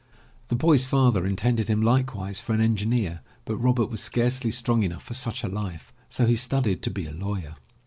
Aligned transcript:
The 0.47 0.55
boy*s 0.55 0.83
father 0.83 1.27
in 1.27 1.35
tended 1.35 1.67
him 1.67 1.79
likewise 1.83 2.41
for 2.41 2.53
an 2.55 2.59
engineer, 2.59 3.21
but 3.45 3.57
Robert 3.57 3.91
was 3.91 4.01
scarcely 4.01 4.49
strong 4.49 4.81
enough 4.81 5.03
for 5.03 5.13
such 5.13 5.43
a 5.43 5.47
life, 5.47 5.93
so 6.09 6.25
he 6.25 6.35
studied 6.35 6.81
to 6.81 6.89
be 6.89 7.05
a 7.05 7.11
lawyer. 7.13 7.53